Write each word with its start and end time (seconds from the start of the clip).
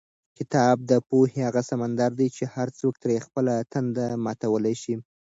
کتاب 0.37 0.77
د 0.91 0.93
پوهې 1.09 1.39
هغه 1.47 1.61
سمندر 1.71 2.11
دی 2.19 2.27
چې 2.37 2.43
هر 2.53 2.67
څوک 2.79 2.93
ترې 3.03 3.17
خپله 3.25 3.53
تنده 3.71 4.05
ماتولی 4.25 4.75
شي. 4.83 4.95